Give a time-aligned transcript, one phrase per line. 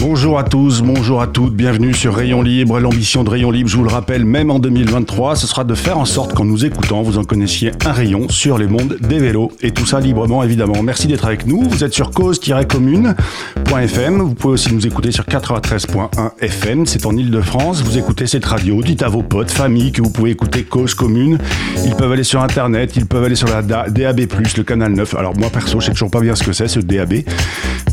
[0.00, 2.78] Bonjour à tous, bonjour à toutes, bienvenue sur Rayon Libre.
[2.78, 5.98] L'ambition de Rayon Libre, je vous le rappelle, même en 2023, ce sera de faire
[5.98, 9.50] en sorte qu'en nous écoutant, vous en connaissiez un rayon sur les mondes des vélos.
[9.60, 10.82] Et tout ça librement, évidemment.
[10.84, 11.62] Merci d'être avec nous.
[11.68, 14.22] Vous êtes sur cause-commune.fm.
[14.22, 16.86] Vous pouvez aussi nous écouter sur 93.1 FM.
[16.86, 17.82] C'est en Ile-de-France.
[17.82, 18.80] Vous écoutez cette radio.
[18.82, 21.38] Dites à vos potes, familles que vous pouvez écouter Cause Commune.
[21.84, 24.20] Ils peuvent aller sur Internet, ils peuvent aller sur la DA- DAB+,
[24.56, 25.14] le canal 9.
[25.16, 27.14] Alors moi, perso, je sais toujours pas bien ce que c'est, ce DAB.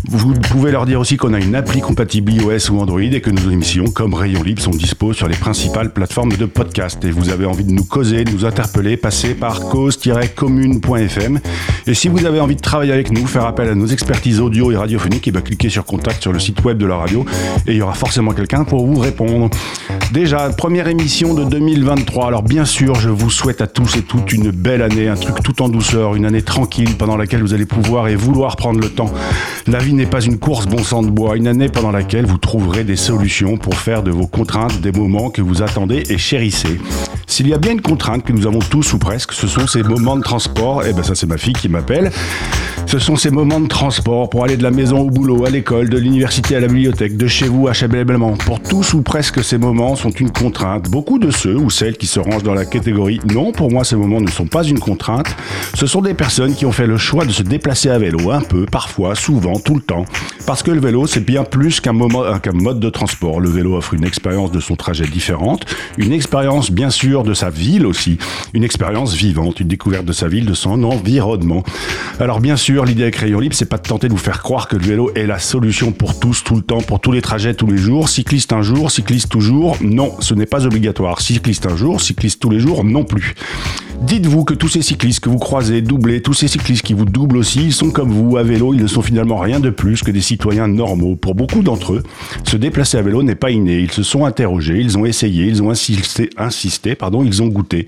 [0.07, 3.29] Vous pouvez leur dire aussi qu'on a une appli compatible iOS ou Android et que
[3.29, 7.03] nos émissions, comme Rayon Libre, sont dispo sur les principales plateformes de podcast.
[7.03, 11.39] Et vous avez envie de nous causer, de nous interpeller, passez par cause-commune.fm.
[11.87, 14.71] Et si vous avez envie de travailler avec nous, faire appel à nos expertises audio
[14.71, 17.25] et radiophoniques, et bien cliquez sur contact sur le site web de la radio
[17.67, 19.49] et il y aura forcément quelqu'un pour vous répondre.
[20.12, 22.27] Déjà, première émission de 2023.
[22.27, 25.41] Alors bien sûr, je vous souhaite à tous et toutes une belle année, un truc
[25.43, 28.90] tout en douceur, une année tranquille pendant laquelle vous allez pouvoir et vouloir prendre le
[28.90, 29.12] temps.
[29.67, 32.38] La vie n'est pas une course bon sang de bois, une année pendant laquelle vous
[32.38, 36.79] trouverez des solutions pour faire de vos contraintes des moments que vous attendez et chérissez.
[37.27, 39.84] S'il y a bien une contrainte que nous avons tous ou presque, ce sont ces
[39.84, 40.85] moments de transport.
[40.85, 42.12] Et ben ça c'est ma fille qui m'appelle.
[42.85, 45.90] Ce sont ces moments de transport pour aller de la maison au boulot, à l'école,
[45.90, 48.34] de l'université à la bibliothèque, de chez vous à chez Bellebellement.
[48.34, 50.90] Pour tous ou presque ces moments sont une contrainte.
[50.90, 53.96] Beaucoup de ceux ou celles qui se rangent dans la catégorie non, pour moi ces
[53.96, 55.27] moments ne sont pas une contrainte.
[55.74, 58.41] Ce sont des personnes qui ont fait le choix de se déplacer à vélo un
[58.41, 59.82] peu, parfois, souvent, tout le
[60.45, 63.39] Parce que le vélo c'est bien plus euh, qu'un mode de transport.
[63.39, 65.66] Le vélo offre une expérience de son trajet différente,
[65.97, 68.18] une expérience bien sûr de sa ville aussi,
[68.53, 71.63] une expérience vivante, une découverte de sa ville, de son environnement.
[72.19, 74.68] Alors bien sûr, l'idée avec Rayon Libre, c'est pas de tenter de vous faire croire
[74.68, 77.53] que le vélo est la solution pour tous, tout le temps, pour tous les trajets,
[77.53, 78.09] tous les jours.
[78.09, 79.78] Cycliste un jour, cycliste toujours.
[79.81, 81.22] Non, ce n'est pas obligatoire.
[81.22, 83.35] Cycliste un jour, cycliste tous les jours, non plus.
[84.01, 87.38] Dites-vous que tous ces cyclistes que vous croisez, doublez, tous ces cyclistes qui vous doublent
[87.38, 90.11] aussi, ils sont comme vous, à vélo, ils ne sont finalement rien de plus que
[90.11, 91.16] des citoyens normaux.
[91.16, 92.03] Pour beaucoup d'entre eux,
[92.44, 93.79] se déplacer à vélo n'est pas inné.
[93.79, 97.88] Ils se sont interrogés, ils ont essayé, ils ont insisté, pardon, ils ont goûté.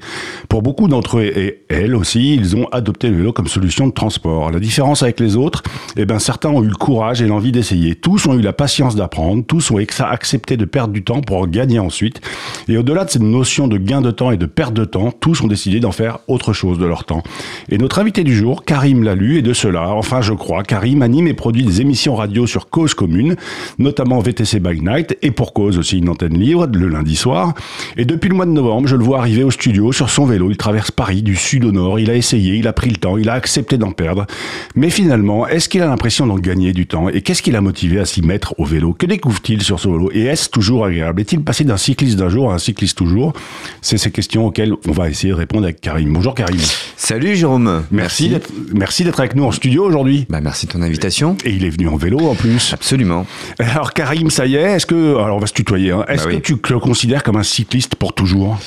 [0.50, 3.94] Pour beaucoup d'entre eux et elles aussi, ils ont adopté le vélo comme solution de
[3.94, 4.50] transport.
[4.52, 5.62] La différence avec les autres,
[5.98, 7.96] eh ben, certains ont eu le courage et l'envie d'essayer.
[7.96, 11.48] Tous ont eu la patience d'apprendre, tous ont accepté de perdre du temps pour en
[11.48, 12.22] gagner ensuite.
[12.68, 15.42] Et au-delà de cette notion de gain de temps et de perte de temps, tous
[15.42, 17.24] ont décidé d'en faire autre chose de leur temps.
[17.70, 19.90] Et notre invité du jour, Karim Lalu, est de cela.
[19.90, 23.36] Enfin, je crois, Karim anime et produit des émissions radio sur Cause Commune,
[23.80, 27.54] notamment VTC by Night et pour cause aussi une antenne libre le lundi soir.
[27.98, 30.52] Et depuis le mois de novembre, je le vois arriver au studio sur son vélo.
[30.52, 32.00] Il traverse Paris du sud au nord.
[32.00, 34.28] Il a essayé, il a pris le temps, il a accepté d'en perdre.
[34.76, 37.10] Mais finalement, est-ce qu'il a l'impression d'en gagner du temps?
[37.10, 38.94] Et qu'est-ce qui l'a motivé à s'y mettre au vélo?
[38.94, 40.12] Que découvre-t-il sur son vélo?
[40.14, 41.22] Et est-ce toujours agréable?
[41.22, 43.34] Est-il passé d'un cycliste d'un jour à un cycliste toujours?
[43.82, 46.12] C'est ces questions auxquelles on va essayer de répondre avec Karim.
[46.12, 46.60] Bonjour Karim.
[46.98, 47.86] Salut Jérôme.
[47.92, 50.26] Merci, d'être- merci d'être avec nous en studio aujourd'hui.
[50.30, 51.38] Bah, merci de ton invitation.
[51.46, 52.74] Et il est venu en vélo en plus.
[52.74, 53.26] Absolument.
[53.58, 56.04] Alors Karim, ça y est, est-ce que, alors on va se tutoyer, hein.
[56.10, 56.42] est-ce Bah oui.
[56.42, 58.60] que tu le considères comme un cycliste pour toujours?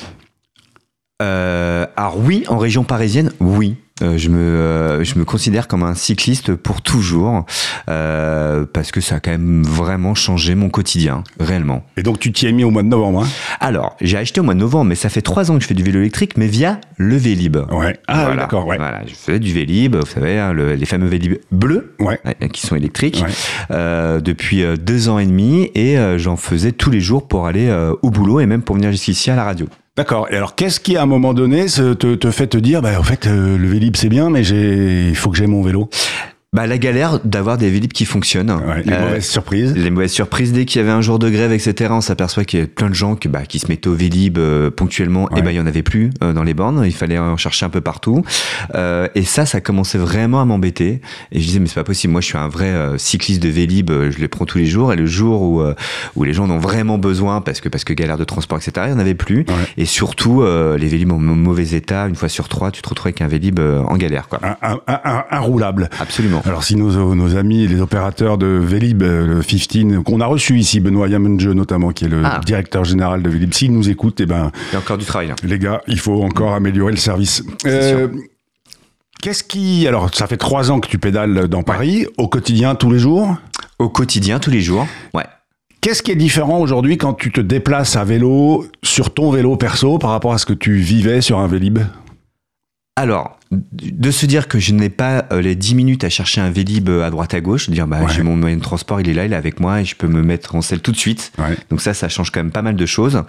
[1.21, 3.75] Euh, alors oui, en région parisienne, oui.
[4.03, 7.45] Euh, je me euh, je me considère comme un cycliste pour toujours
[7.89, 11.85] euh, parce que ça a quand même vraiment changé mon quotidien réellement.
[11.97, 13.29] Et donc tu t'y es mis au mois de novembre, hein?
[13.61, 15.75] Alors j'ai acheté au mois de novembre, mais ça fait trois ans que je fais
[15.75, 17.57] du vélo électrique, mais via le Vélib.
[17.71, 17.99] Ouais.
[18.09, 18.43] Ah Voilà.
[18.43, 18.77] d'accord, ouais.
[18.79, 22.19] Voilà, je fais du Vélib, vous savez, hein, le- les fameux Vélib bleus, Ouais.
[22.27, 23.23] euh, qui sont électriques,
[23.71, 24.21] Ouais.
[24.21, 27.71] depuis deux ans et demi, et j'en faisais tous les jours pour aller
[28.03, 29.67] au boulot et même pour venir jusqu'ici à la radio.
[29.97, 30.29] D'accord.
[30.31, 33.03] Et alors qu'est-ce qui à un moment donné te, te fait te dire, bah en
[33.03, 35.91] fait euh, le Vélib c'est bien, mais il faut que j'ai mon vélo?
[36.53, 38.51] Bah, la galère d'avoir des Vélib qui fonctionnent.
[38.51, 39.73] Ouais, les Euh, mauvaises surprises.
[39.77, 42.59] Les mauvaises surprises, dès qu'il y avait un jour de grève, etc., on s'aperçoit qu'il
[42.59, 45.39] y a plein de gens qui, bah, qui se mettaient au Vélib euh, ponctuellement, Ouais.
[45.39, 47.67] et ben il y en avait plus euh, dans les bornes, il fallait en chercher
[47.67, 48.25] un peu partout.
[48.75, 51.01] Euh, et ça, ça commençait vraiment à m'embêter.
[51.31, 53.49] Et je disais, mais c'est pas possible, moi je suis un vrai euh, cycliste de
[53.49, 55.77] Vélib, je les prends tous les jours, et le jour où, euh,
[56.17, 58.87] où les gens en ont vraiment besoin, parce que, parce que galère de transport, etc.,
[58.89, 59.43] il y en avait plus.
[59.47, 59.55] Ouais.
[59.77, 63.07] Et surtout, euh, les Vélib en mauvais état, une fois sur trois, tu te retrouves
[63.07, 64.41] avec un Vélib euh, en galère, quoi.
[64.43, 65.89] Un, un, un, un- un roulable.
[66.01, 66.40] Absolument.
[66.45, 70.59] Alors si nos, nos amis, les opérateurs de Vélib, euh, le 15, qu'on a reçu
[70.59, 72.41] ici, Benoît Yamenje notamment, qui est le Ah.
[72.45, 75.33] directeur général de Vélib, s'ils nous écoutent, eh ben, Il y a encore du travail,
[75.43, 77.43] les gars, il faut encore améliorer le service.
[77.63, 78.11] Sûr.
[79.23, 79.87] Qu'est-ce qui.
[79.87, 83.37] Alors, ça fait trois ans que tu pédales dans Paris, au quotidien, tous les jours?
[83.79, 84.87] Au quotidien, tous les jours.
[85.13, 85.25] Ouais.
[85.83, 89.99] Qu'est-ce qui est différent aujourd'hui quand tu te déplaces à vélo, sur ton vélo perso,
[89.99, 91.81] par rapport à ce que tu vivais sur un Vélib?
[92.97, 96.51] Alors, de se dire que je n'ai pas euh, les 10 minutes à chercher un
[96.51, 98.07] Vélib euh, à droite à gauche, de dire bah Ouais.
[98.15, 100.07] j'ai mon moyen de transport, il est là, il est avec moi et je peux
[100.07, 101.33] me mettre en selle tout de suite.
[101.39, 101.57] Ouais.
[101.69, 103.23] Donc ça, ça change quand même pas mal de choses.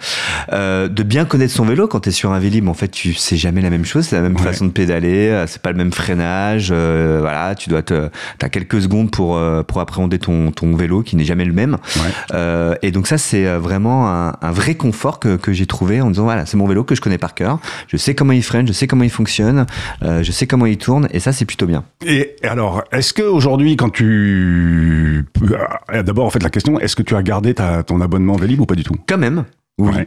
[0.52, 3.14] Euh, de bien connaître son vélo quand tu es sur un Vélib, en fait, tu
[3.14, 4.42] sais jamais la même chose, c'est la même Ouais.
[4.42, 8.08] façon de pédaler, euh, c'est pas le même freinage, euh, voilà, tu dois te
[8.38, 11.72] t'as quelques secondes pour pour appréhender ton ton vélo qui n'est jamais le même.
[11.96, 12.02] Ouais.
[12.34, 16.10] Euh, et donc ça, c'est vraiment un, un vrai confort que, que j'ai trouvé en
[16.10, 17.58] disant voilà, c'est mon vélo que je connais par cœur.
[17.88, 19.66] Je sais comment il freine, je sais comment il fonctionne,
[20.02, 21.84] euh, je sais comment il tourne, et ça, c'est plutôt bien.
[22.04, 25.24] Et alors, est-ce que aujourd'hui, quand tu.
[25.92, 28.60] euh, D'abord, en fait, la question, est-ce que tu as gardé ta, ton abonnement Vélib
[28.60, 28.94] ou pas du tout?
[29.08, 29.44] Quand même.
[29.78, 29.90] Oui.
[29.94, 30.06] Ouais.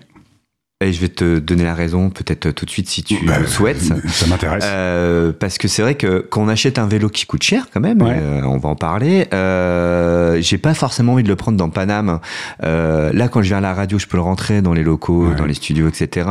[0.82, 3.48] Et je vais te donner la raison peut-être tout de suite si tu Bah, le
[3.48, 3.82] souhaites.
[3.82, 4.66] Ça m'intéresse.
[4.68, 7.80] Euh, parce que c'est vrai que quand on achète un vélo qui coûte cher quand
[7.80, 8.18] même, Ouais.
[8.20, 9.26] euh, on va en parler.
[9.34, 12.20] Euh, j'ai pas forcément envie de le prendre dans Paname.
[12.66, 15.30] Euh, là, quand je viens à la radio, je peux le rentrer dans les locaux,
[15.30, 15.36] Ouais.
[15.36, 16.28] dans les studios, etc.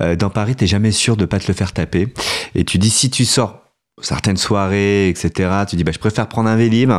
[0.00, 2.08] Euh, dans Paris, t'es jamais sûr de pas te le faire taper.
[2.56, 3.65] Et tu dis si tu sors
[4.02, 5.48] certaines soirées, etc.
[5.68, 6.92] Tu dis bah je préfère prendre un Vélib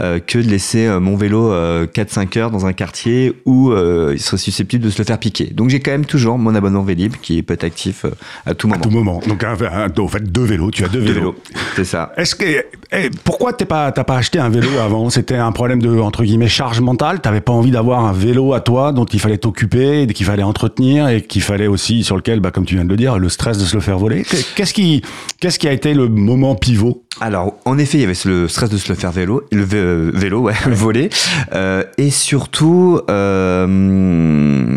[0.00, 4.12] euh, que de laisser euh, mon vélo euh, 4-5 heures dans un quartier où euh,
[4.14, 5.46] il serait susceptible de se le faire piquer.
[5.46, 8.06] Donc j'ai quand même toujours mon abonnement Vélib qui peut être actif
[8.46, 8.80] à tout à moment.
[8.80, 9.20] tout moment.
[9.26, 10.70] Donc, un, un- en fait, deux vélos.
[10.70, 11.32] Tu as deux De vélos.
[11.32, 11.36] vélo,
[11.74, 12.12] c'est ça.
[12.16, 12.44] Est-ce que
[12.92, 15.10] eh, pourquoi t'es pas t'as pas acheté un vélo avant?
[15.10, 17.20] C'était un problème de entre guillemets charge mentale?
[17.20, 21.08] T'avais pas envie d'avoir un vélo à toi dont il fallait t'occuper, qu'il fallait entretenir
[21.08, 23.58] et qu'il fallait aussi sur lequel, bah, comme tu viens de le dire, le stress
[23.58, 24.24] de se le faire voler?
[24.54, 25.02] Qu'est-ce qui
[25.40, 28.70] qu'est-ce qui a été le moment pivot Alors, en effet, il y avait le stress
[28.70, 31.10] de se le faire vélo, le euh, vélo, ouais, le voler,
[31.54, 33.66] euh, et surtout euh,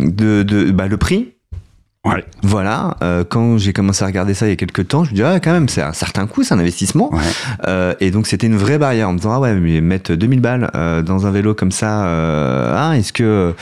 [0.10, 1.34] de, de bah, le prix.
[2.06, 2.24] Ouais.
[2.44, 5.16] Voilà, euh, quand j'ai commencé à regarder ça il y a quelques temps, je me
[5.16, 7.14] dis ah quand même c'est un certain coût, c'est un investissement.
[7.14, 7.20] Ouais.
[7.68, 10.40] Euh, et donc c'était une vraie barrière en me disant ah ouais mais mettre 2000
[10.40, 13.54] balles euh, dans un vélo comme ça, ah, est-ce que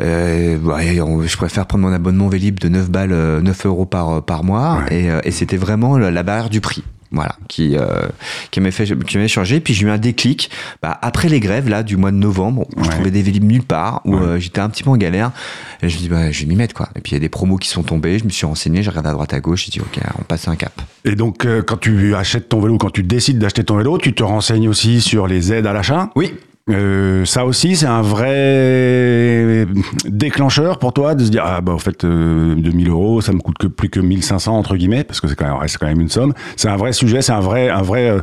[0.00, 4.44] on- je préfère prendre mon abonnement Vélib de 9 balles, euh, 9 euros par par
[4.44, 5.02] mois Ouais.
[5.24, 6.82] et, et c'était vraiment la, la barrière du prix.
[7.10, 8.02] Voilà, qui euh,
[8.50, 9.60] qui m'a fait qui m'a changé.
[9.60, 10.50] Puis j'ai eu un déclic
[10.82, 12.94] bah, après les grèves là du mois de novembre où je Ouais.
[12.94, 14.22] trouvais des Vélib nulle part, où Ouais.
[14.22, 15.30] euh, j'étais un petit peu en galère.
[15.82, 16.88] Et je me dis bah je vais m'y mettre quoi.
[16.96, 18.18] Et puis il y a des promos qui sont tombés.
[18.18, 20.48] Je me suis renseigné, j'ai regardé à droite à gauche, j'ai dit ok on passe
[20.48, 20.72] un cap.
[21.04, 24.12] Et donc euh, quand tu achètes ton vélo, quand tu décides d'acheter ton vélo, tu
[24.14, 26.10] te renseignes aussi sur les aides à l'achat?
[26.14, 26.34] Oui,
[26.68, 29.66] Euh, ça aussi, c'est un vrai
[30.04, 33.38] déclencheur pour toi de se dire ah bah en fait euh, 2000 euros, ça me
[33.38, 36.10] coûte que plus que 1500 entre guillemets parce que c'est quand même quand même une
[36.10, 36.34] somme.
[36.56, 38.20] C'est un vrai sujet, c'est un vrai un vrai euh,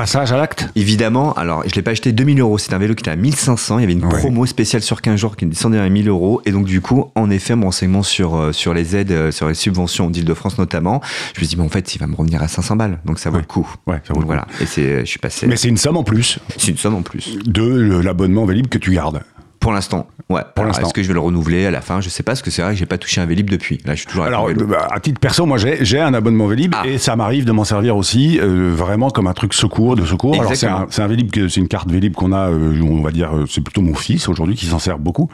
[0.00, 0.66] passage à l'acte.
[0.76, 3.78] Évidemment, alors je l'ai pas acheté 2000 euros, c'est un vélo qui était à 1500,
[3.78, 4.18] il y avait une Ouais.
[4.18, 7.28] promo spéciale sur 15 jours qui descendait à 1000 euros, et donc du coup, en
[7.28, 11.02] effet, mon renseignement sur, euh, sur les aides, euh, sur les subventions d'Île-de-France notamment,
[11.34, 13.18] je me suis dit, mais en fait, il va me revenir à 500 balles, donc
[13.18, 13.42] ça vaut Ouais.
[13.42, 13.68] le coup.
[13.86, 14.26] Ouais, ça vaut Donc le coup.
[14.28, 16.94] voilà, et c'est, je suis passé, Mais c'est une somme en plus c'est une somme
[16.94, 17.36] en plus.
[17.44, 19.20] de l'abonnement Vélib que tu gardes.
[19.60, 20.40] Pour l'instant, ouais.
[20.54, 20.86] Pour l'instant.
[20.86, 22.00] Est-ce que je vais le renouveler à la fin?
[22.00, 23.78] Je sais pas, parce que c'est vrai que j'ai pas touché un Vélib depuis.
[23.84, 26.74] Là, je suis toujours avec Alors, euh, à titre perso, moi, j'ai un abonnement Vélib
[26.78, 26.86] Ah.
[26.86, 30.34] et ça m'arrive de m'en servir aussi euh, vraiment comme un truc secours, de secours.
[30.40, 33.02] Alors, c'est un, c'est un Vélib, que- c'est une carte Vélib qu'on a, euh, on
[33.02, 35.28] va dire, euh, c'est plutôt mon fils aujourd'hui qui s'en sert beaucoup.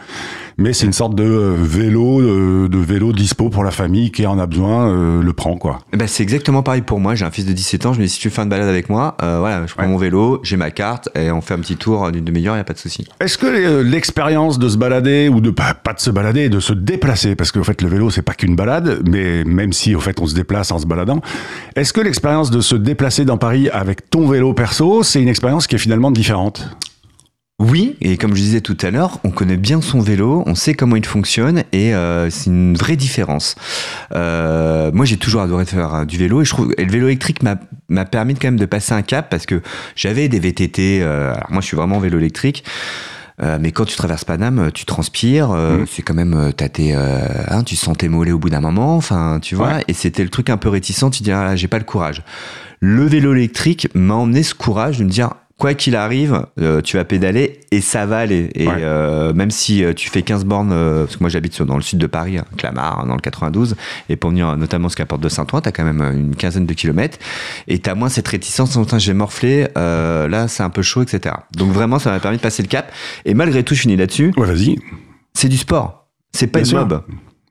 [0.59, 1.25] Mais c'est une sorte de
[1.57, 2.21] vélo,
[2.69, 5.79] de vélo dispo pour la famille qui en a besoin, euh, le prend, quoi.
[5.97, 7.15] Ben, c'est exactement pareil pour moi.
[7.15, 7.93] J'ai un fils de 17 ans.
[7.93, 9.89] Je me dis, si tu fais une balade avec moi, voilà, je prends Ouais.
[9.89, 12.65] mon vélo, j'ai ma carte, et on fait un petit tour d'une demi-heure, y a
[12.65, 13.07] pas de souci.
[13.21, 13.83] Est-ce que euh,
[14.17, 17.65] l'expérience de se balader ou de pas, de se balader, de se déplacer, parce qu'en
[17.65, 20.73] fait le vélo c'est pas qu'une balade, mais même si au fait on se déplace
[20.73, 21.21] en se baladant,
[21.75, 25.67] est-ce que l'expérience de se déplacer dans Paris avec ton vélo perso, c'est une expérience
[25.67, 26.67] qui est finalement différente?
[27.59, 30.73] Oui, et comme je disais tout à l'heure, on connaît bien son vélo, on sait
[30.73, 33.55] comment il fonctionne et euh, c'est une vraie différence.
[34.15, 37.41] Euh, moi, j'ai toujours adoré faire euh, du vélo et je trouve le vélo électrique
[37.43, 39.61] m'a permis quand même de passer un cap parce que
[39.95, 41.03] j'avais des VTT.
[41.03, 42.65] alors moi, je suis vraiment vélo électrique.
[43.43, 45.87] Euh, mais quand tu traverses Paname, tu transpires, euh, Mhm.
[45.91, 48.61] c'est quand même, euh, t'as tes, euh, hein, tu sens tes mollets au bout d'un
[48.61, 49.85] moment, enfin, tu vois, Ouais.
[49.89, 52.23] et c'était le truc un peu réticent, tu dis, ah, j'ai pas le courage.
[52.81, 56.97] Le vélo électrique m'a emmené ce courage de me dire, quoi qu'il arrive, euh, tu
[56.99, 58.51] vas pédaler et ça va aller.
[58.55, 58.75] Et Ouais.
[58.79, 61.77] euh, même si euh, tu fais 15 bornes, euh, parce que moi j'habite sur- dans
[61.77, 63.75] le sud de Paris, hein, Clamart, hein, dans le 92,
[64.11, 67.19] et pour venir notamment jusqu'à Porte de Saint-Ouen, t'as quand même une quinzaine de kilomètres,
[67.69, 71.03] et t'as moins cette réticence, en disant, j'ai morflé, euh, là c'est un peu chaud,
[71.03, 71.35] etc.
[71.57, 72.93] Donc vraiment, ça m'a permis de passer le cap.
[73.25, 74.77] Et malgré tout, je finis là-dessus, Ouais, vas-y.
[75.33, 76.07] c'est du sport.
[76.35, 77.03] C'est pas Bien une mob.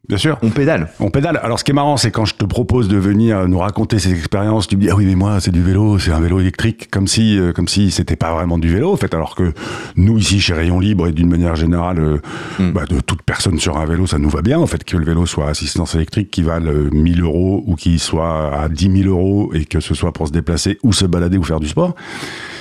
[0.08, 0.38] Bien sûr.
[0.42, 0.90] On pédale.
[1.00, 1.40] On pédale.
[1.44, 4.12] Alors, ce qui est marrant, c'est quand je te propose de venir nous raconter ces
[4.12, 6.90] expériences, tu me dis ah oui mais moi c'est du vélo, c'est un vélo électrique,
[6.92, 9.14] comme si euh, comme si c'était pas vraiment du vélo en fait.
[9.14, 9.54] Alors que
[9.96, 12.18] nous ici chez Rayon Libre et d'une manière générale, euh,
[12.60, 12.72] Mm.
[12.72, 15.06] bah, de toute personne sur un vélo, ça nous va bien en fait que le
[15.06, 19.52] vélo soit assistance électrique qui euh, 1000 euros ou qu'il soit à 10 000 euros
[19.54, 21.96] et que ce soit pour se déplacer ou se balader ou faire du sport.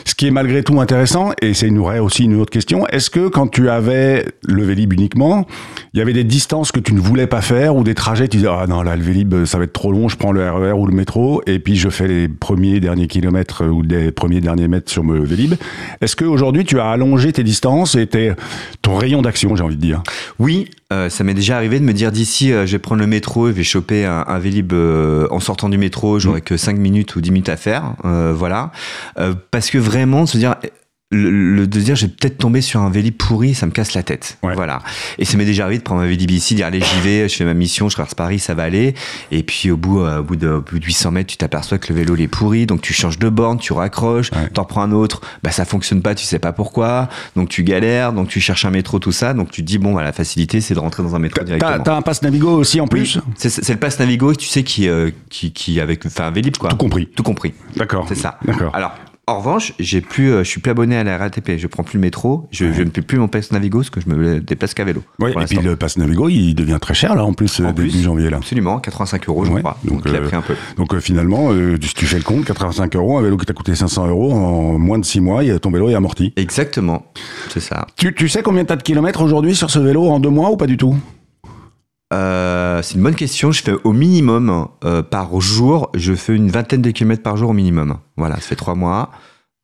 [0.07, 3.29] Ce qui est malgré tout intéressant, et c'est une aussi une autre question, est-ce que
[3.29, 5.47] quand tu avais le Vélib uniquement,
[5.93, 8.39] il y avait des distances que tu ne voulais pas faire ou des trajets, tu
[8.39, 10.73] disais, ah non, là, le Vélib, ça va être trop long, je prends le RER
[10.73, 14.41] ou le métro, et puis je fais les premiers derniers kilomètres euh, ou les premiers
[14.41, 15.55] derniers mètres sur le Vélib.
[16.01, 18.07] Est-ce qu'aujourd'hui, tu as allongé tes distances et
[18.85, 20.03] ton rayon d'action, j'ai envie de dire
[20.39, 23.07] Oui, euh, ça m'est déjà arrivé de me dire d'ici, euh, je vais prendre le
[23.07, 26.57] métro et je vais choper un, un Vélib euh, en sortant du métro, j'aurai que
[26.57, 27.95] 5 minutes ou 10 minutes à faire.
[28.05, 28.71] euh, voilà.
[29.19, 30.55] Euh, parce que vraiment, se dire.
[31.11, 33.95] Le, le- de se dire, j'ai peut-être tombé sur un Vélib pourri, ça me casse
[33.95, 34.37] la tête.
[34.43, 34.55] Ouais.
[34.55, 34.81] Voilà.
[35.19, 37.37] Et ça m'est déjà arrivé de prendre un Vélib ici, dire allez, j'y vais, je
[37.37, 38.95] fais ma mission, je traverse Paris, ça va aller.
[39.31, 41.79] Et puis au bout, euh, au bout de, au bout de 800 mètres, tu t'aperçois
[41.79, 44.49] que le vélo il est pourri, donc tu changes de borne, tu raccroches, Ouais.
[44.53, 48.13] t'en prends un autre, bah ça fonctionne pas, tu sais pas pourquoi, donc tu galères,
[48.13, 50.61] donc tu cherches un métro, tout ça, donc tu te dis bon, bah, la facilité
[50.61, 51.79] c'est de rentrer dans un métro directement.
[51.85, 54.65] t'as un pass Navigo aussi en plus Oui, c'est c'est le pass Navigo, tu sais,
[54.65, 56.71] qui, euh, qui, qui avec, enfin, Vélib, quoi.
[56.71, 57.07] Tout compris.
[57.07, 57.53] Tout compris.
[57.77, 58.07] D'accord.
[58.09, 58.39] C'est ça.
[58.45, 58.75] D'accord.
[58.75, 58.93] Alors,
[59.27, 61.53] en revanche, j'ai plus, euh, je suis plus abonné à la RATP.
[61.57, 62.47] Je prends plus le métro.
[62.51, 65.03] Je, je ne paie plus mon pass Navigo parce que je me déplace qu'à vélo.
[65.19, 67.65] Oui, pour et puis le pass Navigo, il devient très cher là en plus euh,
[67.65, 68.37] En début plus, janvier là.
[68.37, 69.79] Absolument, 85 euros, je Ouais, crois.
[69.85, 70.55] donc, Donc, il a euh, pris un peu.
[70.77, 71.51] Donc euh, finalement,
[71.81, 74.79] si tu fais le compte, 85 euros, un vélo qui t'a coûté 500 euros en
[74.79, 76.33] moins de 6 mois, ton vélo est amorti.
[76.37, 77.07] Exactement.
[77.49, 77.87] C'est ça.
[77.97, 80.57] Tu, tu sais combien t'as de kilomètres aujourd'hui sur ce vélo en deux mois ou
[80.57, 80.97] pas du tout?
[82.15, 83.53] Euh, c'est une bonne question.
[83.53, 87.51] Je fais au minimum euh, par jour, je fais une vingtaine de kilomètres par jour
[87.51, 87.99] au minimum.
[88.17, 89.11] Voilà, ça fait trois mois.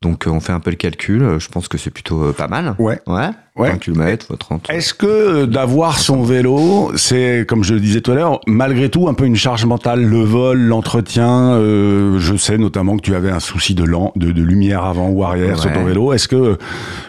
[0.02, 1.38] Donc euh, on fait un peu le calcul.
[1.38, 2.75] Je pense que c'est plutôt pas mal.
[2.78, 3.00] Ouais.
[3.07, 3.30] Ouais.
[3.61, 3.71] Ouais.
[3.71, 4.71] 20 km, 30.
[4.71, 8.88] Est-ce que euh, d'avoir son vélo, c'est, comme je le disais tout à l'heure, malgré
[8.88, 13.14] tout un peu une charge mentale, le vol, l'entretien euh, Je sais notamment que tu
[13.14, 16.12] avais un souci de, lam- de, de lumière avant ou arrière sur ton vélo.
[16.12, 16.57] Est-ce que euh,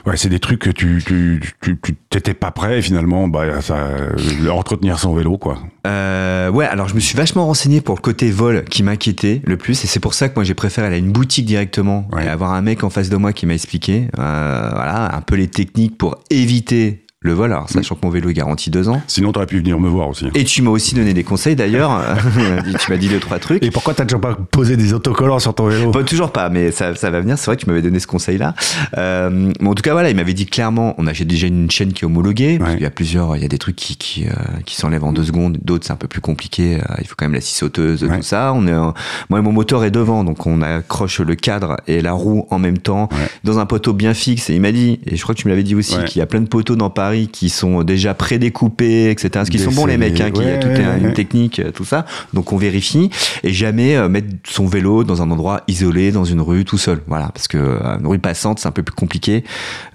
[0.06, 1.42] ouais, c'est des trucs que tu
[2.10, 3.78] t'étais pas prêt et finalement bah ça
[4.52, 5.58] entretenir son vélo quoi?
[5.88, 9.58] Euh, ouais, alors je me suis vachement renseigné pour le côté vol qui m'inquiétait le
[9.58, 12.26] plus, et c'est pour ça que moi j'ai préféré aller à une boutique directement Ouais.
[12.26, 15.36] et avoir un mec en face de moi qui m'a expliqué, euh, voilà, un peu
[15.36, 17.52] les techniques pour éviter éviter le vol.
[17.52, 19.02] Alors sachant que mon vélo est garanti deux ans.
[19.08, 20.26] Sinon t'aurais pu venir me voir aussi.
[20.34, 21.92] Et tu m'as aussi donné des conseils d'ailleurs.
[22.80, 23.64] tu m'as dit deux trois trucs.
[23.64, 25.92] Et pourquoi t'as toujours pas posé des autocollants sur ton vélo?
[25.92, 27.38] Bon, toujours pas, mais ça, ça va venir.
[27.38, 28.56] C'est vrai que tu m'avais donné ce conseil-là.
[28.98, 31.70] Euh, mais en tout cas, voilà, il m'avait dit clairement, on a j'ai déjà une
[31.70, 32.58] chaîne qui est homologuée.
[32.60, 32.72] Ouais.
[32.74, 34.32] qu'il y a plusieurs, il y a des trucs qui qui, euh,
[34.66, 35.60] qui s'enlèvent en deux secondes.
[35.64, 36.78] D'autres, c'est un peu plus compliqué.
[36.78, 38.18] Euh, il faut quand même la scie sauteuse, Ouais.
[38.18, 38.52] tout ça.
[38.56, 38.72] On est,
[39.30, 42.80] moi, mon moteur est devant, donc on accroche le cadre et la roue en même
[42.80, 43.28] temps Ouais.
[43.44, 44.50] dans un poteau bien fixe.
[44.50, 46.06] Et il m'a dit, et je crois que tu me l'avais dit aussi, Ouais.
[46.06, 49.30] qu'il y a plein de poteaux dans Paris qui sont déjà prédécoupés, etc.
[49.34, 51.14] Parce qu'ils sont bons les mecs, hein, qui Ouais, a tout ouais, un- une ouais.
[51.14, 52.06] technique, euh, tout ça.
[52.34, 53.10] Donc on vérifie
[53.44, 57.02] et jamais euh, mettre son vélo dans un endroit isolé, dans une rue, tout seul.
[57.08, 59.44] Voilà, parce que euh, une rue passante, c'est un peu plus compliqué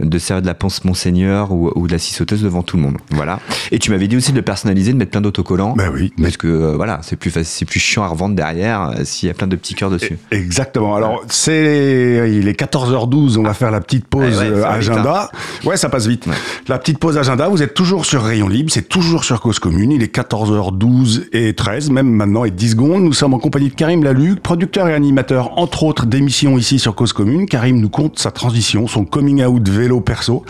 [0.01, 2.83] de servir de la pense Monseigneur ou, ou de la scie sauteuse devant tout le
[2.83, 2.97] monde.
[3.11, 3.41] Voilà.
[3.73, 5.75] Et tu m'avais dit aussi de le personnaliser, de mettre plein d'autocollants.
[5.77, 8.91] Bah oui, Parce que euh, voilà, c'est plus facile, c'est plus chiant à revendre derrière
[8.91, 10.19] euh, s'il y a plein de petits cœurs dessus.
[10.31, 10.95] Exactement.
[10.97, 15.31] Alors, c'est, il est 14h12, on va faire la petite pause ouais, agenda.
[15.65, 16.27] Ouais, ça passe vite.
[16.69, 19.93] La petite pause agenda, vous êtes toujours sur Rayon Libre, c'est toujours sur Cause Commune.
[19.93, 23.03] Il est 14h12 et 13, même maintenant, et 10 secondes.
[23.05, 26.95] Nous sommes en compagnie de Karim Laluc, producteur et animateur, entre autres, d'émissions ici sur
[26.95, 27.47] Cause Commune.
[27.47, 30.45] Karim nous compte sa transition, son coming out vélo perso.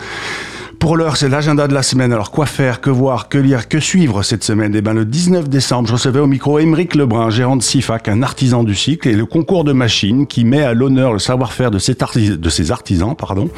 [0.79, 2.13] Pour l'heure, c'est l'agenda de la semaine.
[2.13, 4.73] Alors, quoi faire, que voir, que lire, que suivre cette semaine?
[4.75, 8.21] Eh ben, le 19 décembre, je recevais au micro Émeric Lebrun, gérant de CIFAC, un
[8.21, 11.79] artisan du cycle, et le concours de machines qui met à l'honneur le savoir-faire de
[11.79, 13.15] ces artisans.
[13.15, 13.49] Pardon.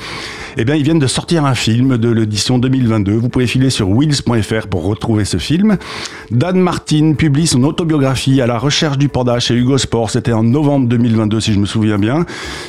[0.58, 3.12] Eh bien, ils viennent de sortir un film de l'édition 2022.
[3.14, 5.78] Vous pouvez filer sur wheels.fr pour retrouver ce film.
[6.32, 10.10] Dan Martin publie son autobiographie à la recherche du panda chez Hugo Sport.
[10.10, 12.26] C'était en novembre 2022, si je me souviens bien.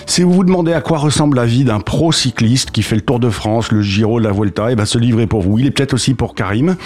[0.07, 3.03] Si vous vous demandez à quoi ressemble la vie d'un pro cycliste qui fait le
[3.03, 5.59] Tour de France, le Giro, la Vuelta, eh ben, ce livre est pour vous.
[5.59, 6.77] Il est peut-être aussi pour Karim.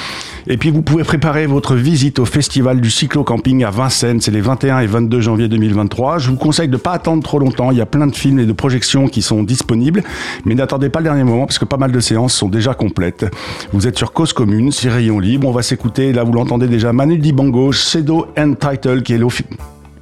[0.47, 4.21] Et puis, vous pouvez préparer votre visite au festival du cyclo-camping à Vincennes.
[4.21, 6.19] C'est les 21 et 22 janvier 2023.
[6.19, 7.71] Je vous conseille de pas attendre trop longtemps.
[7.71, 10.03] Il y a plein de films et de projections qui sont disponibles.
[10.45, 13.27] Mais n'attendez pas le dernier moment parce que pas mal de séances sont déjà complètes.
[13.73, 15.49] Vous êtes sur Cause Commune, c'est Rayon Libre.
[15.49, 19.47] On va s'écouter, là vous l'entendez déjà, Manu Dibango, Cedo and Title, qui est l'office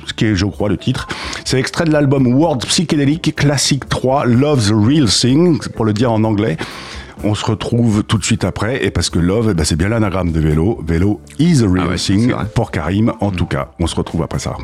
[0.06, 1.08] ce qui est, je crois, le titre.
[1.44, 6.24] C'est extrait de l'album World Psychedelic Classic 3, Love's Real Thing, pour le dire en
[6.24, 6.56] anglais.
[7.24, 9.88] On se retrouve tout de suite après, et parce que Love, eh ben, c'est bien
[9.88, 10.80] l'anagramme de vélo.
[10.84, 13.70] Vélo is a real Ah ouais, thing, pour Karim, en tout cas.
[13.78, 14.56] On se retrouve après ça.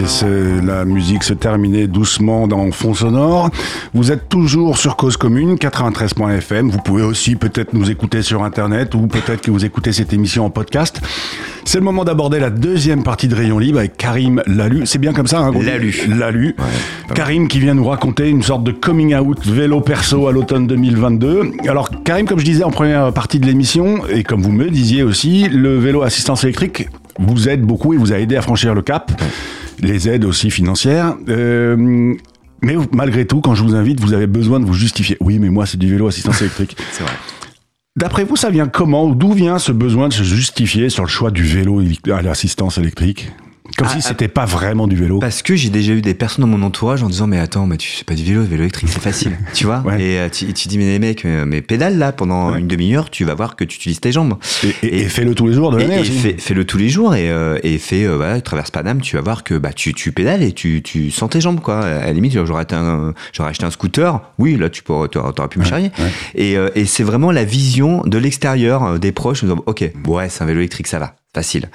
[0.00, 3.50] On va laisser ce- la musique se terminer doucement dans fond sonore.
[3.94, 6.70] Vous êtes toujours sur Cause Commune, 93.fm.
[6.70, 10.44] Vous pouvez aussi peut-être nous écouter sur Internet ou peut-être que vous écoutez cette émission
[10.46, 11.00] en podcast.
[11.64, 14.86] C'est le moment d'aborder la deuxième partie de Rayon Libre avec Karim Lalu.
[14.86, 15.94] C'est bien comme ça, hein Lalu.
[16.08, 16.56] Lalu.
[17.14, 21.52] Karim qui vient nous raconter une sorte de coming out vélo perso à l'automne 2022.
[21.68, 25.02] Alors Karim, comme je disais en première partie de l'émission, et comme vous me disiez
[25.02, 28.82] aussi, le vélo assistance électrique vous aide beaucoup et vous a aidé à franchir le
[28.82, 29.12] cap.
[29.80, 31.16] Les aides aussi financières.
[31.28, 32.14] Euh,
[32.62, 35.16] mais malgré tout, quand je vous invite, vous avez besoin de vous justifier.
[35.20, 36.76] Oui, mais moi, c'est du vélo assistance électrique.
[36.92, 37.12] C'est vrai.
[37.96, 41.08] D'après vous, ça vient comment ou d'où vient ce besoin de se justifier sur le
[41.08, 43.32] choix du vélo à l'assistance électrique?
[43.76, 45.18] Comme Ah, si ah, c'était pas vraiment du vélo.
[45.18, 47.76] Parce que j'ai déjà eu des personnes dans mon entourage en disant mais attends mais
[47.76, 50.02] tu fais pas du vélo, le vélo électrique c'est facile, tu vois Ouais.
[50.02, 52.60] Et euh, tu, tu dis mais les mecs euh, mais pédale là pendant Ouais.
[52.60, 54.36] une demi-heure, tu vas voir que tu utilises tes jambes.
[54.82, 58.04] Et, fais-le tous les jours de l'année fais-le tous les jours et, euh, et fais
[58.04, 61.10] euh, voilà, traverse Paname, tu vas voir que bah tu, tu pédales et tu, tu
[61.10, 61.80] sens tes jambes quoi.
[61.84, 62.64] À la limite j'aurais
[63.48, 65.90] acheté un scooter, oui là tu pourrais t'aurais pu me charrier.
[65.98, 66.10] ouais.
[66.34, 69.90] Et, euh, et c'est vraiment la vision de l'extérieur euh, des proches, en disant ok
[70.06, 71.14] ouais c'est un vélo électrique ça va.
[71.32, 71.70] Facile.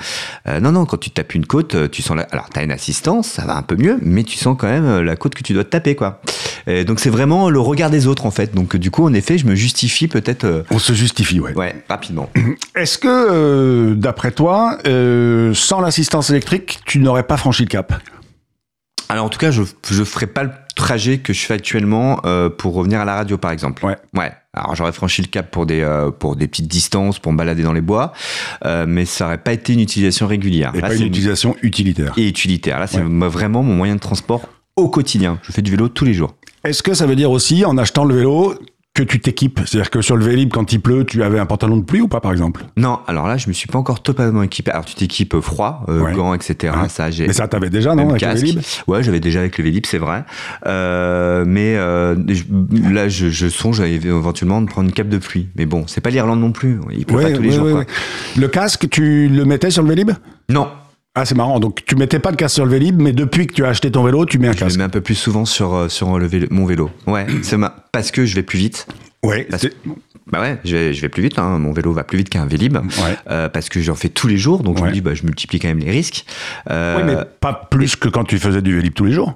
[0.48, 2.24] Euh, non, non, quand tu tapes une côte, euh, tu sens la...
[2.24, 5.02] Alors, t'as une assistance, ça va un peu mieux, mais tu sens quand même euh,
[5.02, 6.20] la côte que tu dois te taper, quoi.
[6.68, 8.54] Et donc, c'est vraiment le regard des autres, en fait.
[8.54, 11.54] Donc, du coup, en effet, je me justifie peut-être, euh, On se justifie, ouais.
[11.54, 12.30] ouais, rapidement.
[12.76, 17.94] Est-ce que, euh, d'après toi, euh, sans l'assistance électrique, tu n'aurais pas franchi le cap?
[19.08, 22.50] Alors en tout cas, je je ferai pas le trajet que je fais actuellement euh,
[22.50, 23.86] pour revenir à la radio, par exemple.
[23.86, 23.98] Ouais.
[24.16, 24.32] Ouais.
[24.56, 27.64] Alors j'aurais franchi le cap pour des euh, pour des petites distances, pour me balader
[27.64, 28.14] dans les bois,
[28.66, 30.72] euh, mais ça aurait pas été une utilisation régulière.
[30.76, 32.14] Et Là, pas une utilisation utilitaire.
[32.18, 32.80] et utilitaire.
[32.80, 33.28] Là, c'est Ouais.
[33.28, 34.42] vraiment mon moyen de transport
[34.76, 35.40] au quotidien.
[35.44, 36.36] Je fais du vélo tous les jours.
[36.64, 38.56] Est-ce que ça veut dire aussi, en achetant le vélo,
[38.96, 41.78] que tu t'équipes C'est-à-dire que sur le Vélib, quand il pleut, tu avais un pantalon
[41.78, 42.64] de pluie ou pas, par exemple?
[42.78, 44.72] Non, alors là, je me suis pas encore totalement équipé.
[44.72, 46.14] Alors tu t'équipes froid, euh, Ouais.
[46.14, 46.74] gants, etc.
[46.82, 46.90] Ouais.
[46.90, 48.42] Ça, j'ai Mais ça, t'avais déjà, non, avec le casque.
[48.44, 48.62] Vélib?
[48.88, 50.24] Ouais, j'avais déjà avec le Vélib, c'est vrai.
[50.66, 52.44] Euh, mais euh, je-
[52.92, 55.50] là, je, je songe à éventuellement de prendre une cape de pluie.
[55.56, 56.80] Mais bon, c'est pas l'Irlande non plus.
[56.92, 57.70] Il pleut Ouais, pas tous les jours.
[57.70, 57.84] quoi.
[58.38, 60.12] Le casque, tu le mettais sur le Vélib?
[60.50, 60.68] Non,
[61.18, 61.60] Ah, c'est marrant.
[61.62, 63.90] Donc, tu mettais pas de casque sur le Vélib, mais depuis que tu as acheté
[63.90, 64.78] ton vélo, tu mets un je le casque.
[64.78, 66.92] mets un peu plus souvent sur euh, sur le vélo, mon vélo.
[67.08, 67.74] Ouais, c'est ma...
[67.92, 68.86] parce que je vais plus vite.
[69.24, 69.48] Ouais.
[69.50, 69.68] Parce-
[70.28, 71.40] Bah ouais, je vais, je vais plus vite.
[71.40, 71.58] Hein.
[71.60, 72.76] Mon vélo va plus vite qu'un Vélib.
[72.78, 72.84] Ouais.
[73.30, 75.60] Euh, parce que j'en fais tous les jours, donc je me dis, bah, je multiplie
[75.60, 76.26] quand même les risques.
[76.70, 79.36] Euh, Oui, mais pas plus que quand tu faisais du Vélib tous les jours.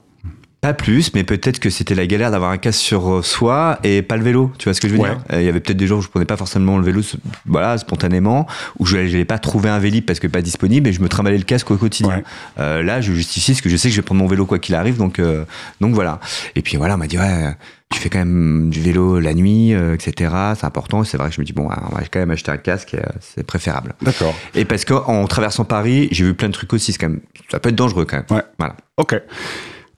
[0.61, 4.01] Pas plus, mais peut-être que c'était la galère d'avoir un casque sur euh, soi et
[4.01, 4.51] pas le vélo.
[4.57, 5.09] Tu vois ce que je veux Ouais.
[5.11, 7.01] dire Euh, Il y avait peut-être des jours où je prenais pas forcément le vélo,
[7.45, 8.45] voilà, spontanément,
[8.77, 11.37] où je n'allais pas trouver un Vélib parce que pas disponible et je me trimballais
[11.37, 12.17] le casque au quotidien.
[12.17, 12.23] Ouais.
[12.59, 14.59] Euh, là, je justifie parce que je sais que je vais prendre mon vélo quoi
[14.59, 15.45] qu'il arrive, donc euh,
[15.79, 16.19] donc voilà.
[16.55, 17.55] Et puis voilà, on m'a dit ouais,
[17.89, 20.33] tu fais quand même du vélo la nuit, euh, etc.
[20.59, 21.03] C'est important.
[21.03, 22.95] Et c'est vrai que je me dis bon, on va quand même acheter un casque,
[22.95, 23.93] euh, c'est préférable.
[24.01, 24.35] D'accord.
[24.55, 26.91] Et parce qu'en traversant Paris, j'ai vu plein de trucs aussi.
[26.91, 28.25] C'est quand même, ça peut être dangereux quand même.
[28.29, 28.43] Ouais.
[28.57, 28.75] Voilà.
[28.97, 29.15] Ok.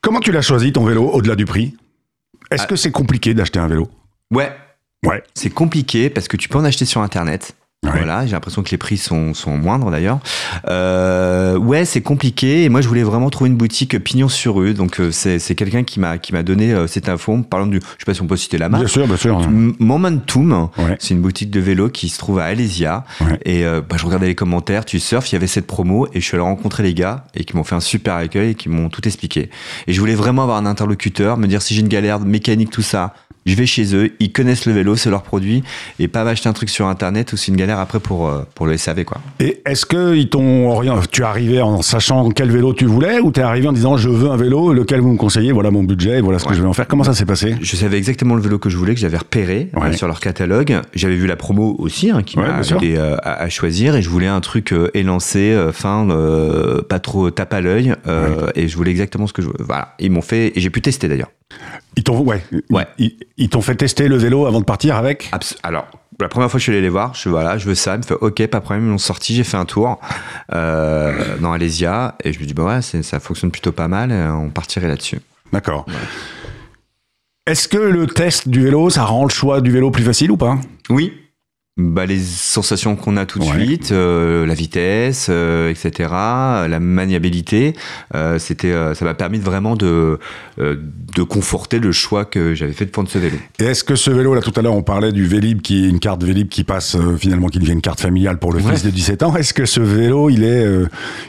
[0.02, 1.76] Comment tu l'as choisi, ton vélo, au-delà du prix?
[2.50, 2.68] Est-ce Ah.
[2.68, 3.90] que c'est compliqué d'acheter un vélo?
[4.32, 4.52] Ouais,
[5.04, 5.24] Ouais.
[5.34, 7.56] C'est compliqué parce que tu peux en acheter sur internet.
[7.84, 7.94] Ouais.
[7.96, 10.20] Voilà, j'ai l'impression que les prix sont, sont moindres d'ailleurs.
[10.70, 12.64] Euh, ouais, c'est compliqué.
[12.64, 14.76] Et moi, je voulais vraiment trouver une boutique pignon sur rue.
[14.76, 17.36] Donc, euh, c'est c'est quelqu'un qui m'a qui m'a donné euh, cette info.
[17.42, 18.84] Parlant du, je sais pas si on peut citer la marque.
[18.84, 19.50] Bien sûr, bien sûr.
[19.80, 20.96] Momentum, Ouais.
[21.00, 23.04] c'est une boutique de vélo qui se trouve à Alésia.
[23.20, 23.40] Ouais.
[23.46, 26.20] Et euh, bah, je regardais les commentaires, tu surfes, il y avait cette promo et
[26.22, 28.70] je suis allé rencontrer les gars et qui m'ont fait un super accueil et qui
[28.70, 29.50] m'ont tout expliqué.
[29.88, 32.84] Et je voulais vraiment avoir un interlocuteur, me dire si j'ai une galère mécanique, tout
[32.84, 35.64] ça, je vais chez eux, ils connaissent le vélo, c'est leur produit
[36.00, 38.68] et pas m'acheter un truc sur internet ou c'est une galère après pour, euh, pour
[38.68, 39.18] le SAV quoi.
[39.40, 43.20] Et est-ce que ils t'ont orienté Tu es arrivé en sachant quel vélo tu voulais
[43.20, 45.84] ou t'es arrivé en disant je veux un vélo, lequel vous me conseillez, voilà mon
[45.84, 46.88] budget, voilà ce que je vais en faire.
[46.88, 47.56] Comment ça s'est passé?
[47.62, 49.90] Je savais exactement le vélo que je voulais, que j'avais repéré Ouais.
[49.90, 50.80] euh, sur leur catalogue.
[50.94, 54.02] J'avais vu la promo aussi, hein, qui Ouais, m'a aidé euh, à, à choisir, et
[54.02, 58.68] je voulais un truc euh, élancé, fin, euh, pas trop tape à l'œil, euh, et
[58.68, 59.54] je voulais exactement ce que je veux.
[59.60, 61.32] Voilà, ils m'ont fait, et j'ai pu tester d'ailleurs.
[61.98, 62.44] Ils t'ont ouais.
[62.70, 62.88] Ouais.
[62.98, 65.30] Ils, ils t'ont fait tester le vélo avant de partir avec
[65.64, 65.88] Alors,
[66.20, 67.96] la première fois que je suis allé les voir, je voilà, je veux ça.
[67.96, 68.86] Ils me fait OK, pas de problème.
[68.86, 70.00] Ils m'ont sorti, j'ai fait un tour
[70.54, 74.12] euh, dans Alésia et je me dis bah ouais, ça fonctionne plutôt pas mal.
[74.12, 75.20] on partirait là-dessus.
[75.52, 75.86] D'accord.
[77.46, 80.38] Est-ce que le test du vélo, ça rend le choix du vélo plus facile ou
[80.38, 80.58] pas?
[80.90, 81.14] Oui.
[81.78, 83.52] Bah, les sensations qu'on a tout de Ouais.
[83.66, 87.74] suite, euh, la vitesse, euh, etc., la maniabilité,
[88.14, 90.20] euh, c'était, ça m'a permis vraiment de,
[90.58, 93.38] de conforter le choix que j'avais fait de prendre ce vélo.
[93.60, 95.88] Et est-ce que ce vélo, là tout à l'heure on parlait du Vélib qui est
[95.90, 98.74] une carte Vélib qui passe finalement qui devient une carte familiale pour le Ouais.
[98.74, 100.66] fils de 17 ans, est-ce que ce vélo il est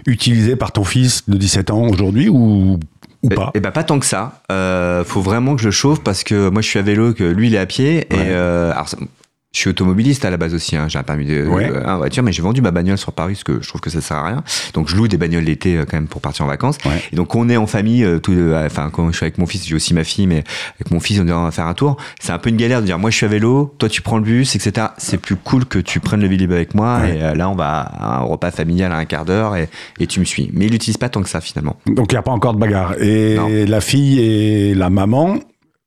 [0.06, 2.80] utilisé par ton fils de 17 ans aujourd'hui ou,
[3.22, 3.52] ou Et, pas?
[3.54, 4.42] et bah pas tant que ça.
[4.50, 7.22] Euh, faut vraiment que je le chauffe parce que moi je suis à vélo, que
[7.24, 8.08] lui il est à pied.
[8.10, 8.16] Ouais.
[8.18, 8.88] Et euh, alors,
[9.54, 10.86] Je suis automobiliste à la base aussi, hein.
[10.88, 11.70] j'ai un permis de Ouais.
[11.70, 13.90] euh, un voiture, mais j'ai vendu ma bagnole sur Paris parce que je trouve que
[13.90, 14.42] ça sert à rien.
[14.72, 16.78] Donc je loue des bagnoles l'été euh, quand même pour partir en vacances.
[16.86, 17.02] Ouais.
[17.12, 19.44] Et donc on est en famille, euh, tout, euh, enfin quand je suis avec mon
[19.44, 20.42] fils, j'ai aussi ma fille, mais
[20.76, 21.98] avec mon fils on dit on va faire un tour.
[22.18, 24.16] C'est un peu une galère de dire moi je suis à vélo, toi tu prends
[24.16, 24.86] le bus, etc.
[24.96, 27.18] C'est plus cool que tu prennes le Vélib avec moi Ouais.
[27.18, 29.68] et euh, là on va à un repas familial à un quart d'heure et,
[30.00, 30.50] et tu me suis.
[30.54, 31.76] Mais il l'utilise pas tant que ça finalement.
[31.86, 32.94] Donc il n'y a pas encore de bagarre.
[33.02, 33.48] Et Non.
[33.68, 35.36] la fille et la maman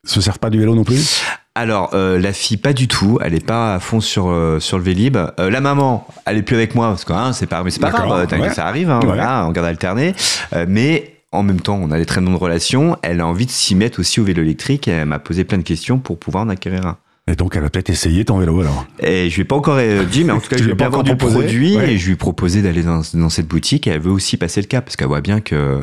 [0.04, 1.20] se servent pas du vélo non plus?
[1.58, 3.18] Alors, euh, la fille, pas du tout.
[3.22, 5.16] Elle est pas à fond sur, euh, sur le Vélib.
[5.18, 7.80] Euh, la maman, elle est plus avec moi parce que hein, c'est pas, mais c'est
[7.80, 8.28] pas grave.
[8.30, 8.50] ouais.
[8.54, 9.06] Ça arrive, hein, Ouais.
[9.08, 10.14] voilà, on garde alterné.
[10.54, 12.98] Euh, mais en même temps, on a des très bonnes relations.
[13.04, 14.88] Elle a envie de s'y mettre aussi au vélo électrique.
[14.90, 16.98] Et elle m'a posé plein de questions pour pouvoir en acquérir un.
[17.28, 18.86] Et donc elle va peut-être essayer ton vélo alors.
[19.00, 20.76] Et je lui ai pas encore euh, dit, mais en tout cas, je lui ai
[20.76, 21.94] bien encore vendu le produit Ouais.
[21.94, 23.88] et je lui ai proposé d'aller dans, dans cette boutique.
[23.88, 25.80] Et elle veut aussi passer le cap parce qu'elle voit bien que, euh,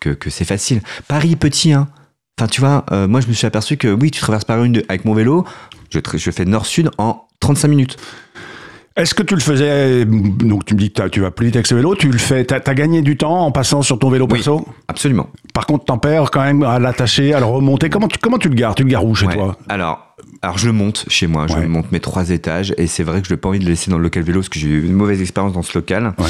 [0.00, 0.80] que, que c'est facile.
[1.08, 1.88] Paris petit, hein.
[2.38, 4.72] Enfin, tu vois, euh, moi, je me suis aperçu que oui, tu traverses Paris une
[4.72, 5.44] de- avec mon vélo.
[5.90, 7.96] Je, fais nord-sud en 35 minutes.
[8.96, 11.66] Est-ce que tu le faisais Donc tu me dis que tu vas plus vite avec
[11.66, 12.44] ce vélo, tu le fais.
[12.44, 14.34] T'as as gagné du temps en passant sur ton vélo Oui.
[14.38, 14.66] perso?
[14.86, 15.28] Absolument.
[15.54, 17.90] Par contre, t'en perds quand même à l'attacher, à le remonter.
[17.90, 18.74] Comment tu, comment tu le gares?
[18.76, 19.34] Tu le gares où chez Ouais.
[19.34, 19.56] toi?
[19.68, 20.07] Alors,
[20.48, 21.66] alors je le monte chez moi, je Ouais.
[21.66, 23.90] monte mes trois étages et c'est vrai que je n'ai pas envie de le laisser
[23.90, 26.24] dans le local vélo parce que j'ai eu une mauvaise expérience dans ce local, Ouais.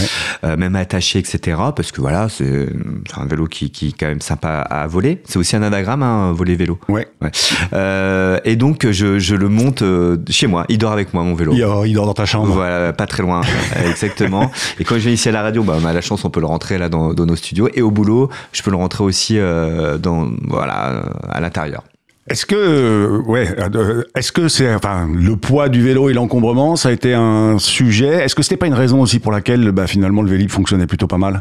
[0.44, 1.56] euh, même attaché, etc.
[1.76, 2.68] Parce que voilà, c'est
[3.16, 5.22] un vélo qui, qui est quand même sympa à voler.
[5.24, 6.78] C'est aussi un anagramme, hein, voler vélo.
[6.88, 7.06] Ouais.
[7.22, 7.30] Ouais.
[7.74, 10.64] Euh, et donc je, je le monte euh, chez moi.
[10.68, 11.52] Il dort avec moi mon vélo.
[11.52, 12.48] Il, il dort dans ta chambre.
[12.52, 13.42] Voilà, pas très loin,
[13.88, 14.50] exactement.
[14.80, 16.40] Et quand je viens ici à la radio, bah, on a la chance, on peut
[16.40, 17.68] le rentrer là dans, dans nos studios.
[17.74, 21.84] Et au boulot, je peux le rentrer aussi euh, dans, voilà, à l'intérieur.
[22.30, 26.76] Est-ce que, euh, ouais, euh, est-ce que c'est, enfin, le poids du vélo et l'encombrement,
[26.76, 28.24] ça a été un sujet?
[28.24, 31.06] Est-ce que c'était pas une raison aussi pour laquelle, bah, finalement, le Vélib fonctionnait plutôt
[31.06, 31.40] pas mal?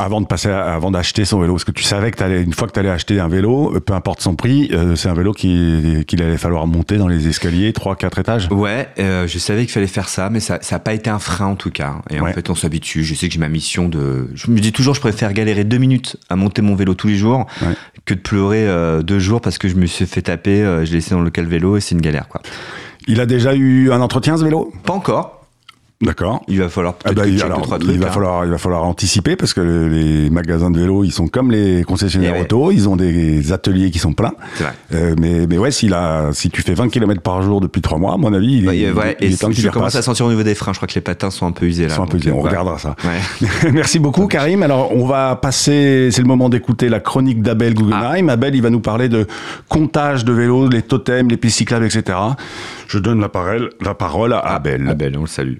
[0.00, 2.52] Avant de passer, à- avant d'acheter son vélo Parce que tu savais que t'allais, une
[2.52, 5.14] fois que tu allais acheter un vélo, euh, peu importe son prix, euh, c'est un
[5.14, 8.48] vélo qui, qu'il allait falloir monter dans les escaliers, 3 quatre étages.
[8.50, 11.18] Ouais, euh, je savais qu'il fallait faire ça, mais ça ça a pas été un
[11.18, 11.96] frein en tout cas.
[12.10, 12.30] Et Ouais.
[12.30, 13.04] en fait, on s'habitue.
[13.04, 14.30] Je sais que j'ai ma mission de.
[14.34, 17.16] Je me dis toujours, je préfère galérer deux minutes à monter mon vélo tous les
[17.16, 17.74] jours Ouais.
[18.04, 20.62] que de pleurer euh, deux jours parce que je me suis fait taper.
[20.62, 22.40] euh, je l'ai laissé dans le local vélo et c'est une galère quoi.
[23.06, 24.72] Il a déjà eu un entretien ce vélo?
[24.84, 25.39] Pas encore.
[26.02, 26.42] D'accord.
[26.48, 27.96] Il va falloir Ah peut-être bah, il, check alors, deux, trois il trucs.
[27.98, 28.10] va hein.
[28.10, 31.50] falloir, il va falloir anticiper parce que le- les magasins de vélo, ils sont comme
[31.50, 32.44] les concessionnaires Eh ouais.
[32.44, 34.32] auto, ils ont des ateliers qui sont pleins.
[34.54, 34.72] C'est vrai.
[34.94, 37.98] Euh, mais, mais ouais, s'il a, si tu fais 20 km par jour depuis 3
[37.98, 39.66] mois, à mon avis, il, est- et ouais, il et est temps que tu je
[39.66, 40.72] les commence à sentir au niveau des freins.
[40.72, 41.88] Je crois que les patins sont un peu usés là.
[41.92, 42.48] Ils sont un peu usés, euh, on ouais.
[42.48, 42.96] regardera ça.
[43.04, 43.70] Ouais.
[43.72, 44.62] Merci beaucoup Karim.
[44.62, 48.30] Alors on va passer, c'est le moment d'écouter la chronique d'Abel Guggenheim.
[48.30, 48.32] Ah.
[48.32, 49.26] Abel, il va nous parler de
[49.68, 52.16] comptage de vélos, les totems, les pistes cyclables, etc.
[52.88, 54.86] Je donne la parole, la parole à Abel.
[54.88, 55.56] Ah ben, on le salue.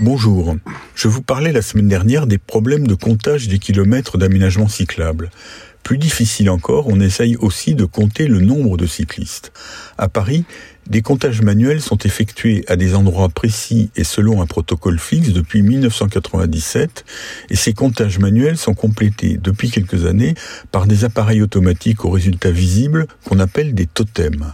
[0.00, 0.54] Bonjour.
[0.94, 5.28] Je vous parlais la semaine dernière des problèmes de comptage des kilomètres d'aménagement cyclable.
[5.82, 9.52] Plus difficile encore, on essaye aussi de compter le nombre de cyclistes.
[9.96, 10.44] À Paris,
[10.88, 15.62] des comptages manuels sont effectués à des endroits précis et selon un protocole fixe depuis
[15.62, 17.04] 1997
[17.50, 20.34] et ces comptages manuels sont complétés depuis quelques années
[20.70, 24.52] par des appareils automatiques aux résultats visibles qu'on appelle des totems.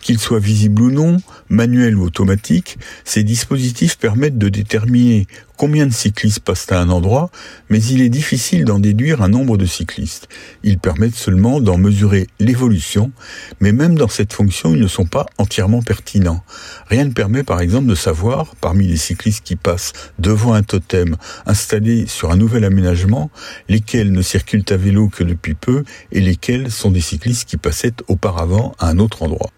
[0.00, 5.26] Qu'ils soient visibles ou non, manuels ou automatiques, ces dispositifs permettent de déterminer
[5.60, 7.30] combien de cyclistes passent à un endroit,
[7.68, 10.26] mais il est difficile d'en déduire un nombre de cyclistes.
[10.62, 13.12] Ils permettent seulement d'en mesurer l'évolution,
[13.60, 16.42] mais même dans cette fonction, ils ne sont pas entièrement pertinents.
[16.86, 21.18] Rien ne permet par exemple de savoir, parmi les cyclistes qui passent devant un totem
[21.44, 23.30] installé sur un nouvel aménagement,
[23.68, 27.92] lesquels ne circulent à vélo que depuis peu et lesquels sont des cyclistes qui passaient
[28.08, 29.50] auparavant à un autre endroit.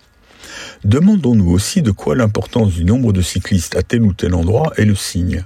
[0.85, 4.85] Demandons-nous aussi de quoi l'importance du nombre de cyclistes à tel ou tel endroit est
[4.85, 5.45] le signe.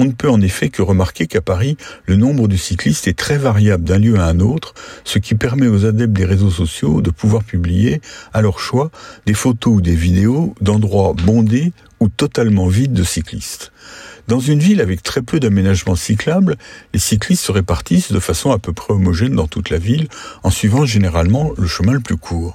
[0.00, 3.36] On ne peut en effet que remarquer qu'à Paris, le nombre de cyclistes est très
[3.36, 4.72] variable d'un lieu à un autre,
[5.04, 8.00] ce qui permet aux adeptes des réseaux sociaux de pouvoir publier,
[8.32, 8.90] à leur choix,
[9.26, 13.72] des photos ou des vidéos d'endroits bondés ou totalement vides de cyclistes.
[14.30, 16.56] Dans une ville avec très peu d'aménagements cyclables,
[16.94, 20.08] les cyclistes se répartissent de façon à peu près homogène dans toute la ville,
[20.44, 22.54] en suivant généralement le chemin le plus court.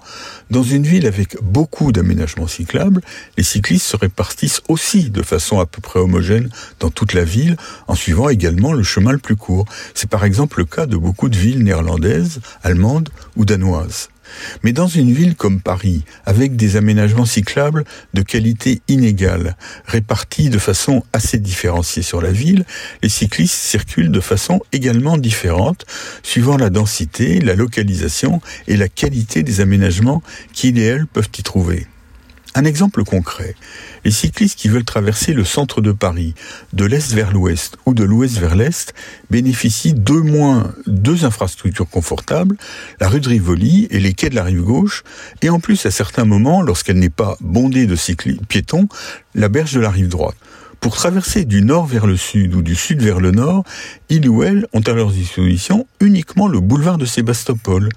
[0.49, 3.01] Dans une ville avec beaucoup d'aménagements cyclables,
[3.37, 7.57] les cyclistes se répartissent aussi de façon à peu près homogène dans toute la ville,
[7.87, 9.65] en suivant également le chemin le plus court.
[9.93, 14.07] C'est par exemple le cas de beaucoup de villes néerlandaises, allemandes ou danoises.
[14.63, 17.83] Mais dans une ville comme Paris, avec des aménagements cyclables
[18.13, 22.65] de qualité inégale, répartis de façon assez différenciée sur la ville,
[23.03, 25.85] les cyclistes circulent de façon également différente,
[26.23, 30.21] suivant la densité, la localisation et la qualité des aménagements
[30.53, 31.87] qui, idéal, peuvent y trouver.
[32.57, 33.53] Un exemple concret.
[34.05, 36.35] Les cyclistes qui veulent traverser le centre de Paris,
[36.71, 38.93] de l'est vers l'ouest ou de l'ouest vers l'est,
[39.29, 42.55] bénéficient d'au moins deux infrastructures confortables,
[43.01, 45.03] la rue de Rivoli et les quais de la rive gauche,
[45.41, 48.87] et en plus à certains moments, lorsqu'elle n'est pas bondée de cyclistes piétons,
[49.33, 50.37] la berge de la rive droite.
[50.85, 53.63] Pour traverser du nord vers le sud ou du sud vers le nord,
[54.09, 57.89] ils ou elles ont à leur disposition uniquement le boulevard de Sébastopol.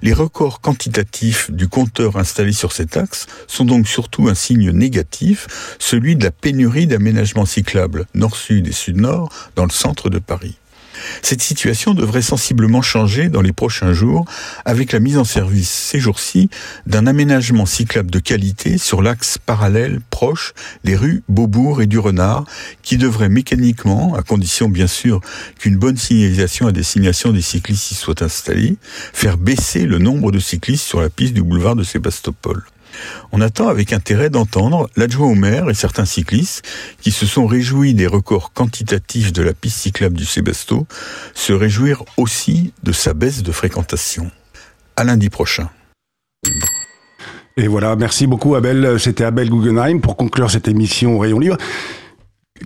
[0.00, 5.76] Les records quantitatifs du compteur installé sur cet axe sont donc surtout un signe négatif,
[5.78, 10.56] celui de la pénurie d'aménagements cyclables nord-sud et sud-nord dans le centre de Paris.
[11.22, 14.24] Cette situation devrait sensiblement changer dans les prochains jours
[14.64, 16.50] avec la mise en service ces jours-ci
[16.86, 20.52] d'un aménagement cyclable de qualité sur l'axe parallèle proche
[20.84, 22.44] des rues Beaubourg et du Renard
[22.82, 25.20] qui devrait mécaniquement, à condition bien sûr
[25.58, 28.76] qu'une bonne signalisation à destination des cyclistes y soit installée,
[29.12, 32.62] faire baisser le nombre de cyclistes sur la piste du boulevard de Sébastopol.
[33.32, 36.62] On attend avec intérêt d'entendre l'adjoint au maire et certains cyclistes
[37.00, 40.86] qui se sont réjouis des records quantitatifs de la piste cyclable du Sébasto
[41.34, 44.30] se réjouir aussi de sa baisse de fréquentation.
[44.96, 45.70] À lundi prochain.
[47.56, 48.98] Et voilà, merci beaucoup Abel.
[48.98, 51.58] C'était Abel Guggenheim pour conclure cette émission Rayon Libre.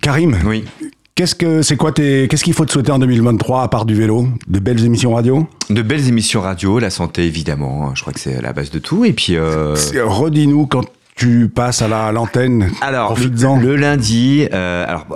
[0.01, 0.65] Karim, Oui.
[1.15, 3.95] Qu'est-ce que c'est quoi tes qu'est-ce qu'il faut te souhaiter en 2023 à part du
[3.95, 4.27] vélo?
[4.47, 5.47] De belles émissions radio?
[5.69, 9.05] De belles émissions radio, la santé évidemment, je crois que c'est la base de tout.
[9.05, 9.75] Et puis, euh,
[10.05, 10.83] Redis-nous quand
[11.15, 12.69] tu passes à la- à l'antenne.
[12.81, 15.07] alors le, le lundi, euh, alors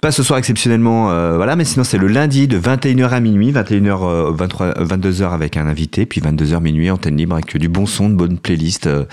[0.00, 3.52] pas ce soir exceptionnellement, euh, voilà, mais sinon c'est le lundi de 21h à minuit,
[3.52, 7.84] 21h, euh, 23, 22h avec un invité, puis 22h minuit antenne libre avec du bon
[7.84, 9.04] son, de bonnes playlists euh,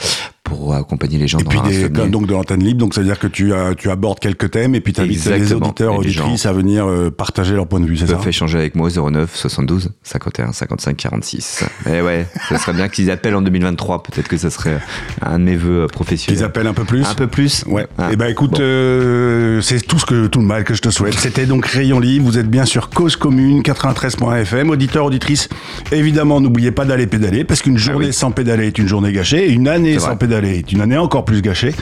[0.51, 3.07] pour accompagner les gens Et dans puis des, donc de l'antenne libre, donc ça veut
[3.07, 6.03] dire que tu, as- tu abordes quelques thèmes et puis tu invites les auditeurs, Et
[6.07, 8.57] les auditrices à venir euh, partager leur point de vue, c'est Ils ça peuvent échanger
[8.57, 11.63] avec moi au 09 72 51 55 46.
[11.85, 14.03] Mais ouais, ça serait bien qu'ils appellent en 2023.
[14.03, 14.79] Peut-être que ça serait
[15.21, 16.37] un de mes vœux euh, professionnels.
[16.37, 17.63] Qu'ils appellent un peu plus Un peu plus.
[17.67, 17.87] Ouais.
[17.97, 18.57] Ah, Eh ben écoute, bon.
[18.61, 21.13] euh, c'est tout ce que tout le mal que je te souhaite.
[21.17, 22.25] C'était donc Rayon Libre.
[22.25, 24.69] Vous êtes bien sur Cause Commune 93.fm.
[24.69, 25.49] Auditeurs, auditrices,
[25.91, 28.13] évidemment, n'oubliez pas d'aller pédaler parce qu'une journée Ah oui.
[28.13, 30.17] sans pédaler est une journée gâchée et une année sans vrai.
[30.41, 31.73] Pédaler est une année encore plus gâchée.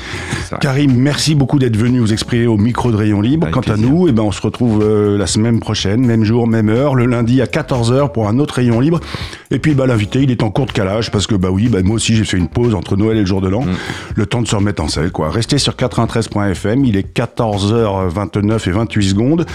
[0.62, 3.48] Karim, merci beaucoup d'être venu vous exprimer au micro de Rayon Libre.
[3.48, 6.48] Avec Quant à nous, eh ben on se retrouve euh, la semaine prochaine, même jour,
[6.48, 9.00] même heure, le lundi à 14h pour un autre Rayon Libre.
[9.52, 11.82] Et puis bah l'invité, il est en cours de calage parce que bah oui, bah
[11.84, 13.64] moi aussi j'ai fait une pause entre Noël et le jour de l'an,
[14.16, 15.30] le temps de se remettre en selle quoi.
[15.30, 19.46] Restez sur 93.fm, il est 14h29 et 28 secondes.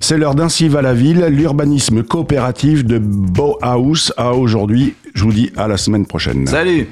[0.00, 4.94] C'est l'heure d'Ainsi va la ville, l'urbanisme coopératif de Bauhaus à aujourd'hui.
[5.14, 6.46] Je vous dis à la semaine prochaine.
[6.46, 6.88] Salut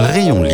[0.00, 0.48] Rayon